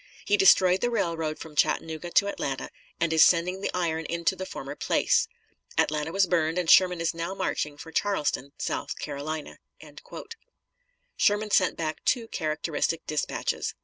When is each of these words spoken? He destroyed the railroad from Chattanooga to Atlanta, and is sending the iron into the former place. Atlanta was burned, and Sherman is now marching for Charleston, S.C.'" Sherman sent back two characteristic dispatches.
He 0.25 0.35
destroyed 0.35 0.81
the 0.81 0.89
railroad 0.89 1.37
from 1.37 1.55
Chattanooga 1.55 2.09
to 2.09 2.27
Atlanta, 2.27 2.71
and 2.99 3.13
is 3.13 3.23
sending 3.23 3.61
the 3.61 3.69
iron 3.71 4.05
into 4.05 4.35
the 4.35 4.47
former 4.47 4.75
place. 4.75 5.27
Atlanta 5.77 6.11
was 6.11 6.25
burned, 6.25 6.57
and 6.57 6.67
Sherman 6.67 6.99
is 6.99 7.13
now 7.13 7.35
marching 7.35 7.77
for 7.77 7.91
Charleston, 7.91 8.51
S.C.'" 8.59 9.99
Sherman 11.17 11.51
sent 11.51 11.77
back 11.77 12.03
two 12.03 12.27
characteristic 12.29 13.05
dispatches. 13.05 13.75